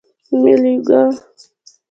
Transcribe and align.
میلوگان 0.41 1.11